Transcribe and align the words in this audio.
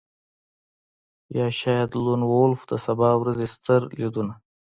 یا 1.37 1.47
شاید 1.59 1.91
لون 2.03 2.21
وولف 2.31 2.61
د 2.71 2.73
سبا 2.85 3.09
ورځې 3.21 3.47
ستر 3.55 3.81
لیدونه 3.99 4.33